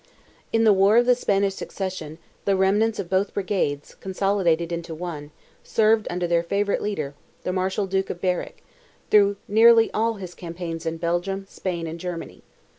[0.51, 5.29] In the war of the Spanish succession, the remnants of both brigades, consolidated into one,
[5.63, 8.63] served under their favourite leader, the Marshal Duke of Berwick,
[9.11, 12.41] through nearly all his campaigns in Belgium, Spain and Germany.